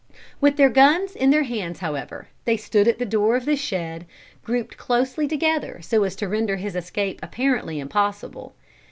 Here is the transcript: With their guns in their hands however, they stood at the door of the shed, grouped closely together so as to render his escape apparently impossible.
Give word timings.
With 0.39 0.57
their 0.57 0.71
guns 0.71 1.15
in 1.15 1.29
their 1.29 1.43
hands 1.43 1.77
however, 1.77 2.27
they 2.45 2.57
stood 2.57 2.87
at 2.87 2.97
the 2.97 3.05
door 3.05 3.35
of 3.35 3.45
the 3.45 3.55
shed, 3.55 4.07
grouped 4.43 4.75
closely 4.75 5.27
together 5.27 5.77
so 5.83 6.03
as 6.05 6.15
to 6.15 6.27
render 6.27 6.55
his 6.55 6.75
escape 6.75 7.19
apparently 7.21 7.79
impossible. 7.79 8.55